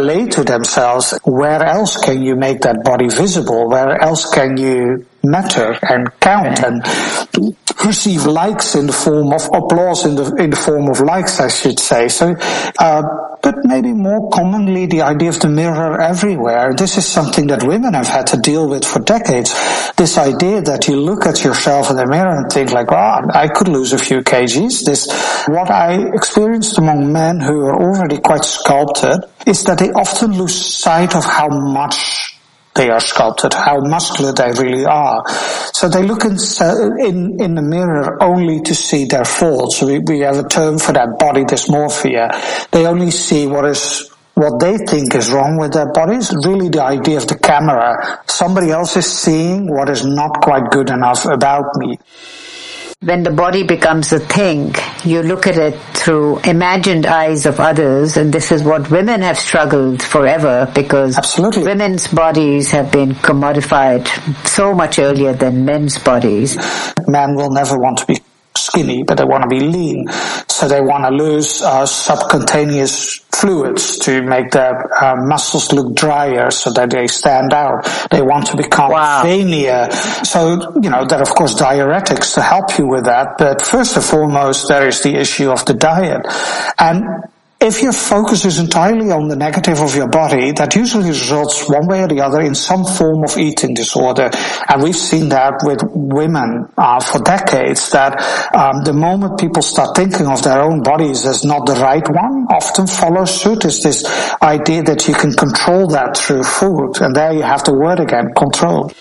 [0.07, 1.13] relate to themselves.
[1.25, 3.69] Where else can you make that body visible?
[3.69, 10.05] Where else can you matter and count and receive likes in the form of applause
[10.05, 12.07] in the in the form of likes, I should say.
[12.07, 12.35] So,
[12.79, 13.03] uh,
[13.41, 16.73] but maybe more commonly the idea of the mirror everywhere.
[16.73, 19.53] This is something that women have had to deal with for decades.
[19.95, 23.29] This idea that you look at yourself in the mirror and think like, "Wow, oh,
[23.33, 25.07] I could lose a few kgs." This,
[25.47, 30.55] what I experienced among men who are already quite sculpted, is that they often lose
[30.55, 32.36] sight of how much
[32.77, 35.27] they are sculpted, how muscular they really are.
[35.73, 36.37] So they look in,
[36.99, 39.81] in, in the mirror only to see their faults.
[39.81, 42.69] We, we have a term for that, body dysmorphia.
[42.71, 46.83] They only see what is what they think is wrong with their bodies, really the
[46.83, 48.21] idea of the camera.
[48.27, 51.97] Somebody else is seeing what is not quite good enough about me
[53.01, 54.73] when the body becomes a thing,
[55.05, 59.37] you look at it through imagined eyes of others, and this is what women have
[59.37, 61.63] struggled forever because Absolutely.
[61.63, 64.07] women's bodies have been commodified
[64.47, 66.57] so much earlier than men's bodies.
[67.07, 68.19] Man will never want to be
[68.57, 70.07] skinny, but they want to be lean.
[70.47, 76.49] So they want to lose uh, subcutaneous fluids to make their uh, muscles look drier
[76.49, 77.87] so that they stand out.
[78.09, 79.23] They want to become wow.
[79.23, 79.91] veinier.
[80.25, 83.37] So, you know, there are of course diuretics to help you with that.
[83.37, 86.25] But first and foremost, there is the issue of the diet.
[86.79, 87.29] And
[87.59, 91.87] if your focus is entirely on the negative of your body, that usually results one
[91.87, 94.29] way or the other in some form of eating disorder.
[94.69, 98.21] And we've seen that with women uh, for decades, that
[98.53, 102.45] um, the moment people start thinking of their own bodies as not the right one,
[102.53, 104.05] often follows suit is this
[104.41, 107.01] idea that you can control that through food.
[107.01, 108.91] And there you have the word again, control.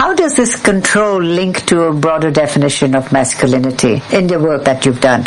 [0.00, 4.86] How does this control link to a broader definition of masculinity in the work that
[4.86, 5.26] you've done?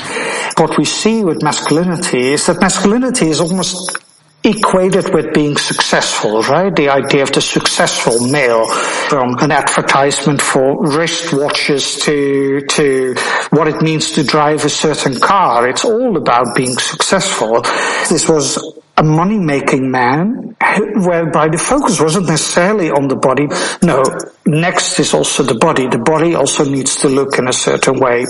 [0.57, 3.99] What we see with masculinity is that masculinity is almost
[4.43, 6.75] equated with being successful, right?
[6.75, 13.13] The idea of the successful male from an advertisement for wristwatches to, to
[13.51, 15.69] what it means to drive a certain car.
[15.69, 17.61] It's all about being successful.
[18.09, 18.57] This was
[18.95, 20.55] a money making man
[20.95, 23.47] whereby the focus wasn't necessarily on the body.
[23.81, 24.03] No,
[24.45, 25.87] next is also the body.
[25.87, 28.25] The body also needs to look in a certain way.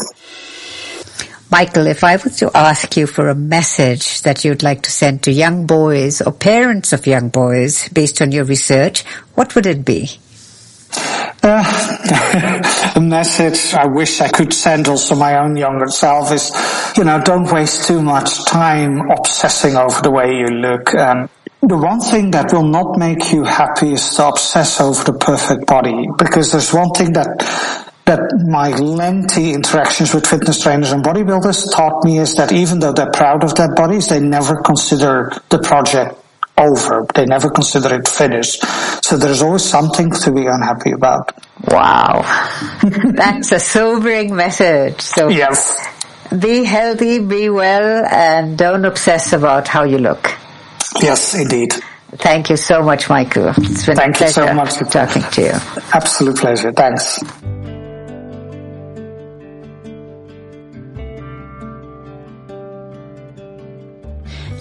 [1.52, 5.22] Michael, if I was to ask you for a message that you'd like to send
[5.24, 9.04] to young boys or parents of young boys based on your research,
[9.36, 10.10] what would it be?
[11.46, 16.52] Uh, a message I wish I could send also my own younger self is,
[16.96, 20.94] you know, don't waste too much time obsessing over the way you look.
[20.96, 21.28] And
[21.62, 25.68] the one thing that will not make you happy is to obsess over the perfect
[25.68, 27.44] body, because there's one thing that
[28.06, 32.92] that my lengthy interactions with fitness trainers and bodybuilders taught me is that even though
[32.92, 36.23] they're proud of their bodies, they never consider the project
[36.58, 37.06] over.
[37.14, 38.64] They never consider it finished.
[39.04, 41.34] So there's always something to be unhappy about.
[41.68, 42.22] Wow.
[42.84, 45.02] That's a sobering message.
[45.02, 45.86] So yes.
[46.38, 50.32] be healthy, be well, and don't obsess about how you look.
[51.02, 51.74] Yes, indeed.
[52.18, 53.54] Thank you so much, Michael.
[53.58, 55.54] It's been Thank a pleasure you so much for talking to you.
[55.94, 56.72] Absolute pleasure.
[56.72, 57.20] Thanks.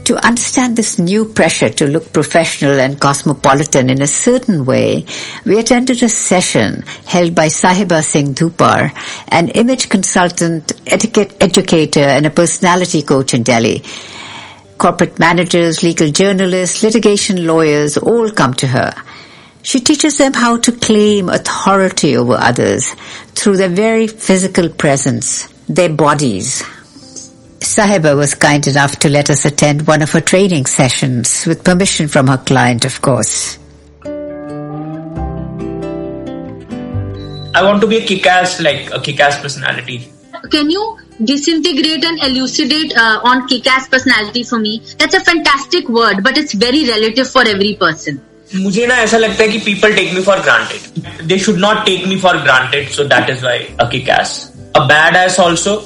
[0.07, 5.07] To understand this new pressure to look professional and cosmopolitan in a certain way,
[5.45, 8.91] we attended a session held by Sahiba Singh Dhupar,
[9.29, 13.85] an image consultant, etiquette educator, and a personality coach in Delhi.
[14.77, 18.93] Corporate managers, legal journalists, litigation lawyers all come to her.
[19.63, 22.93] She teaches them how to claim authority over others
[23.37, 26.65] through their very physical presence, their bodies.
[27.72, 32.08] Sahiba was kind enough to let us attend one of her training sessions with permission
[32.08, 33.58] from her client, of course.
[37.58, 40.12] I want to be a kick-ass, like a kick-ass personality.
[40.52, 44.84] Can you disintegrate and elucidate uh, on kick-ass personality for me?
[45.00, 48.22] That's a fantastic word, but it's very relative for every person.
[48.56, 50.82] मुझे ना ऐसा लगता है कि people take me for granted.
[51.28, 54.52] They should not take me for granted, so that is why a kick-ass.
[54.76, 55.82] A badass also.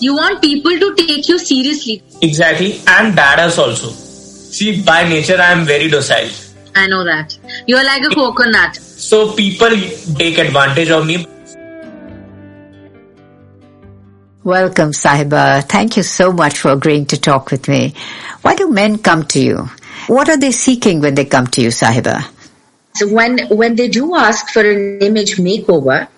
[0.00, 2.02] you want people to take you seriously.
[2.22, 3.88] Exactly, and badass also.
[3.88, 6.30] See, by nature I am very docile.
[6.74, 7.36] I know that.
[7.66, 8.76] You're like a coconut.
[8.76, 9.68] So people
[10.16, 11.26] take advantage of me.
[14.42, 15.64] Welcome, Sahiba.
[15.64, 17.94] Thank you so much for agreeing to talk with me.
[18.40, 19.68] Why do men come to you?
[20.06, 22.26] What are they seeking when they come to you, Sahiba?
[22.94, 26.08] So when when they do ask for an image makeover,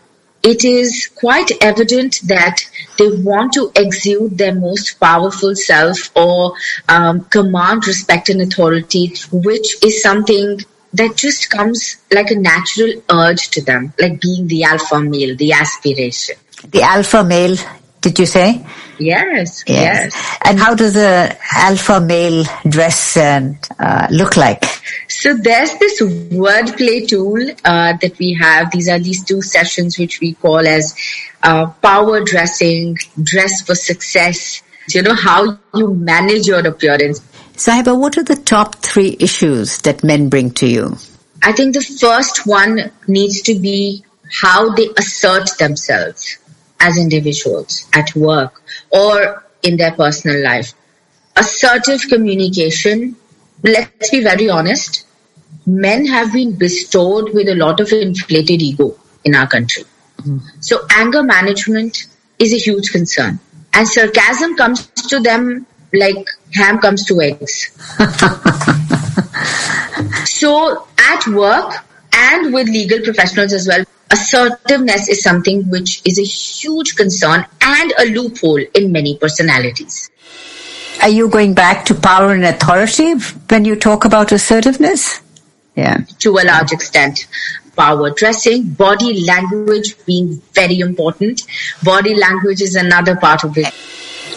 [0.42, 2.60] it is quite evident that
[2.98, 6.54] they want to exude their most powerful self or
[6.88, 10.58] um, command respect and authority, which is something
[10.92, 15.52] that just comes like a natural urge to them, like being the alpha male, the
[15.52, 16.36] aspiration.
[16.68, 17.56] The alpha male,
[18.02, 18.64] did you say?
[18.98, 20.14] Yes, yes.
[20.44, 24.64] And how does a alpha male dress and uh, look like?
[25.08, 28.70] So there's this wordplay tool uh, that we have.
[28.72, 30.94] These are these two sessions which we call as
[31.42, 34.62] uh, power dressing, dress for success.
[34.90, 37.20] You know how you manage your appearance.
[37.54, 40.96] Sahiba, what are the top three issues that men bring to you?
[41.44, 44.04] I think the first one needs to be
[44.40, 46.38] how they assert themselves
[46.82, 50.74] as individuals at work or in their personal life.
[51.36, 53.16] Assertive communication,
[53.62, 55.06] let's be very honest,
[55.64, 59.84] men have been bestowed with a lot of inflated ego in our country.
[60.18, 60.40] Mm.
[60.60, 62.06] So anger management
[62.38, 63.38] is a huge concern.
[63.72, 67.70] And sarcasm comes to them like ham comes to eggs.
[70.24, 76.22] so at work and with legal professionals as well, assertiveness is something which is a
[76.22, 80.10] huge concern and a loophole in many personalities.
[81.02, 83.14] Are you going back to power and authority
[83.48, 85.20] when you talk about assertiveness?
[85.74, 86.04] Yeah.
[86.20, 87.26] To a large extent.
[87.74, 91.40] Power dressing, body language being very important.
[91.82, 93.72] Body language is another part of it.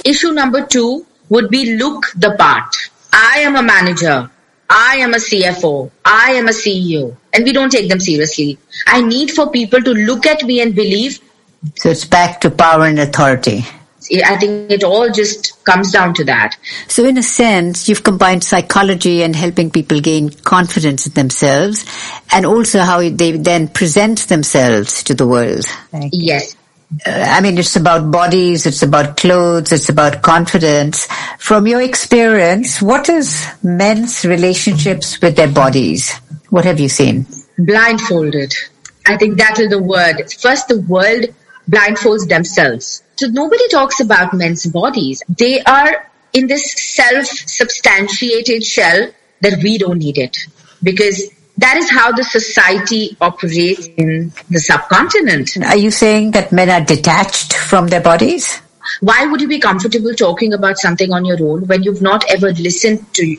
[0.06, 2.74] Issue number two would be look the part.
[3.12, 4.32] I am a manager.
[4.70, 5.92] I am a CFO.
[6.04, 7.16] I am a CEO.
[7.34, 8.58] And we don't take them seriously.
[8.88, 11.20] I need for people to look at me and believe.
[11.76, 13.66] So it's back to power and authority.
[14.24, 16.58] I think it all just comes down to that.
[16.88, 21.86] So in a sense, you've combined psychology and helping people gain confidence in themselves
[22.32, 25.66] and also how they then present themselves to the world.
[26.12, 26.56] Yes.
[27.06, 31.08] I mean, it's about bodies, it's about clothes, it's about confidence.
[31.40, 36.14] From your experience, what is men's relationships with their bodies?
[36.50, 37.26] What have you seen?
[37.58, 38.54] Blindfolded.
[39.08, 40.32] I think that is the word.
[40.40, 41.26] First, the world
[41.70, 43.04] blindfolds themselves.
[43.16, 45.24] So nobody talks about men's bodies.
[45.28, 49.10] They are in this self-substantiated shell
[49.42, 50.38] that we don't need it
[50.84, 51.24] because
[51.58, 55.58] that is how the society operates in the subcontinent.
[55.58, 58.62] Are you saying that men are detached from their bodies?
[59.02, 62.52] Why would you be comfortable talking about something on your own when you've not ever
[62.52, 63.38] listened to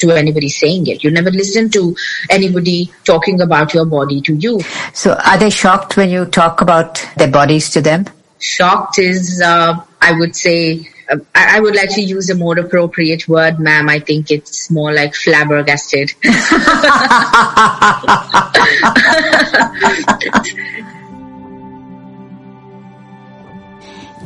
[0.00, 1.04] to anybody saying it?
[1.04, 1.94] You never listened to
[2.30, 4.60] anybody talking about your body to you.
[4.92, 8.06] So are they shocked when you talk about their bodies to them?
[8.38, 10.88] Shocked is, uh, I would say,
[11.34, 13.88] I would like to use a more appropriate word, ma'am.
[13.88, 16.12] I think it's more like flabbergasted.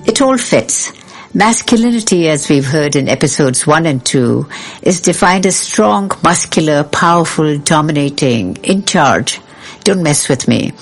[0.04, 0.92] It all fits.
[1.32, 4.48] Masculinity, as we've heard in episodes one and two,
[4.82, 9.40] is defined as strong, muscular, powerful, dominating, in charge.
[9.84, 10.72] Don't mess with me.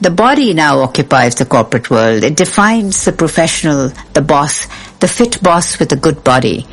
[0.00, 2.24] The body now occupies the corporate world.
[2.24, 4.66] It defines the professional, the boss,
[5.00, 6.66] the fit boss with a good body.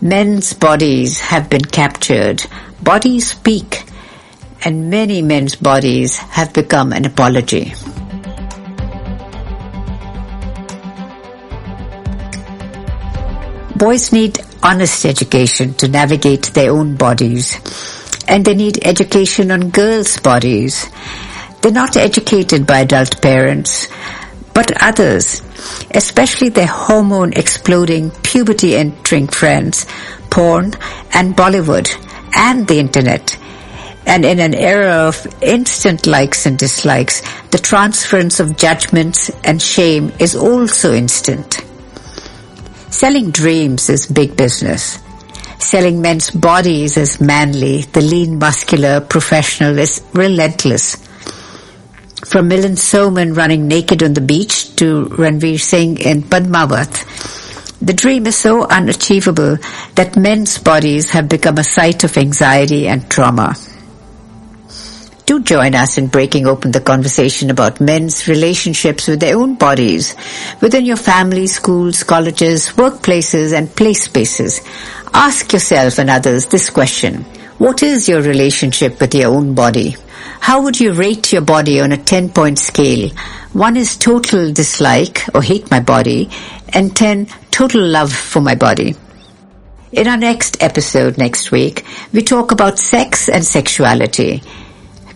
[0.00, 2.44] Men's bodies have been captured.
[2.82, 3.84] Bodies speak.
[4.64, 7.72] And many men's bodies have become an apology.
[13.76, 17.56] Boys need honest education to navigate their own bodies.
[18.26, 20.88] And they need education on girls' bodies.
[21.60, 23.88] They're not educated by adult parents,
[24.56, 25.42] but others,
[25.90, 29.84] especially their hormone exploding, puberty entering friends,
[30.30, 30.72] porn
[31.12, 31.94] and Bollywood
[32.34, 33.36] and the internet.
[34.06, 40.10] And in an era of instant likes and dislikes, the transference of judgments and shame
[40.18, 41.62] is also instant.
[42.88, 44.98] Selling dreams is big business.
[45.58, 47.82] Selling men's bodies is manly.
[47.82, 51.05] The lean, muscular professional is relentless.
[52.36, 58.26] From Milind Soman running naked on the beach to Ranveer Singh in Padmavat, the dream
[58.26, 59.56] is so unachievable
[59.94, 63.54] that men's bodies have become a site of anxiety and trauma.
[65.24, 70.14] Do join us in breaking open the conversation about men's relationships with their own bodies
[70.60, 74.60] within your family, schools, colleges, workplaces and play spaces.
[75.14, 77.24] Ask yourself and others this question.
[77.56, 79.96] What is your relationship with your own body?
[80.40, 83.10] How would you rate your body on a 10 point scale?
[83.52, 86.30] One is total dislike or hate my body
[86.72, 88.94] and 10 total love for my body.
[89.92, 94.42] In our next episode next week, we talk about sex and sexuality.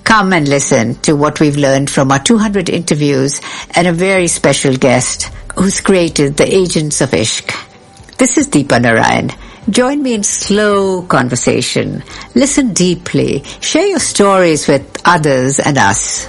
[0.04, 3.40] Come and listen to what we've learned from our 200 interviews
[3.74, 5.24] and a very special guest
[5.56, 8.16] who's created the Agents of Ishq.
[8.16, 9.30] This is Deepa Narayan.
[9.70, 12.02] Join me in slow conversation.
[12.34, 13.44] Listen deeply.
[13.60, 16.28] Share your stories with others and us.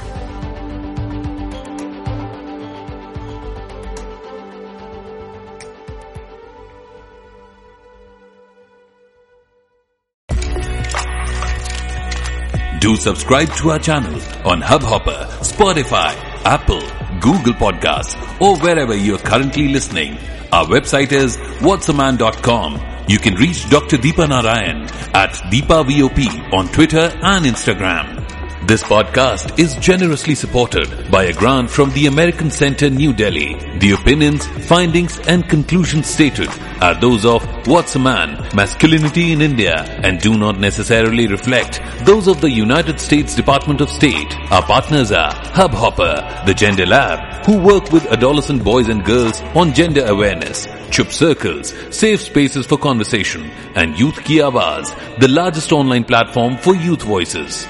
[12.79, 16.13] Do subscribe to our channel on Hubhopper, Spotify,
[16.45, 16.81] Apple,
[17.19, 20.17] Google Podcasts, or wherever you're currently listening.
[20.51, 22.91] Our website is whatsaman.com.
[23.07, 23.97] You can reach Dr.
[23.97, 24.83] Deepa Narayan
[25.13, 28.20] at DeepaVOP on Twitter and Instagram.
[28.64, 33.55] This podcast is generously supported by a grant from the American Center New Delhi.
[33.80, 36.47] The opinions, findings and conclusions stated
[36.80, 42.28] are those of What's a Man, Masculinity in India and do not necessarily reflect those
[42.28, 44.32] of the United States Department of State.
[44.51, 49.74] Our partners are Hubhopper, the Gender Lab, who work with adolescent boys and girls on
[49.74, 50.68] gender awareness.
[50.91, 56.76] Chup Circles, safe spaces for conversation, and Youth Ki Awaaz, the largest online platform for
[56.76, 57.68] youth voices.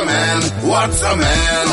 [0.00, 0.42] A man?
[0.68, 1.66] What's a man?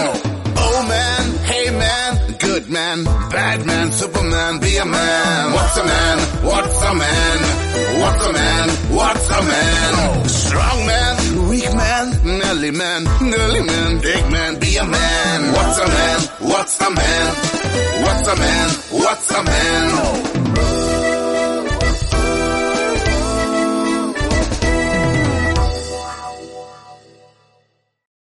[0.59, 5.53] Oh man, hey man, good man, bad man, Superman, be a man.
[5.53, 6.17] What's a man?
[6.43, 7.37] What's a man?
[8.01, 8.69] What's a man?
[8.97, 10.27] What's a man?
[10.27, 15.53] Strong man, weak man, nelly man, girly man, big man, be a man.
[15.53, 16.19] What's a man?
[16.51, 17.35] What's a man?
[18.03, 18.69] What's a man?
[19.03, 21.06] What's a man?